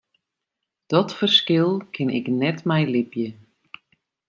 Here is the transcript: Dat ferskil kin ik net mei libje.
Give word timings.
Dat 0.91 1.11
ferskil 1.17 1.69
kin 1.93 2.09
ik 2.17 2.25
net 2.39 2.59
mei 2.67 2.85
libje. 2.93 3.29